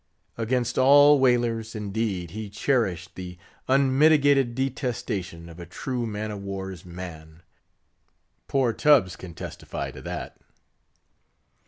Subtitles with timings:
[0.35, 6.83] Against all whalers, indeed, he cherished the unmitigated detestation of a true man of war's
[6.83, 7.43] man.
[8.47, 10.39] Poor Tubbs can testify to that.